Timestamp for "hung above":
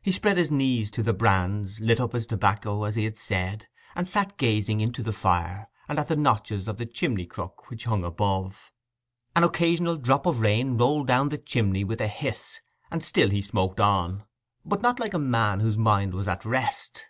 7.82-8.70